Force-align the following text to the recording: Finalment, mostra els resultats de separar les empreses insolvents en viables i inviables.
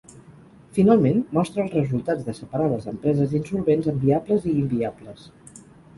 Finalment, 0.77 1.19
mostra 1.37 1.61
els 1.65 1.75
resultats 1.77 2.25
de 2.29 2.35
separar 2.39 2.69
les 2.71 2.89
empreses 2.93 3.37
insolvents 3.41 3.91
en 3.93 4.01
viables 4.07 4.49
i 4.53 4.55
inviables. 4.63 5.29